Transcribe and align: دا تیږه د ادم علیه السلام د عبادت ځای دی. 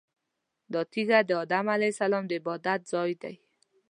دا 0.73 0.81
تیږه 0.91 1.19
د 1.29 1.31
ادم 1.43 1.65
علیه 1.75 1.91
السلام 1.93 2.23
د 2.27 2.31
عبادت 2.39 2.79
ځای 2.91 3.11
دی. 3.21 3.35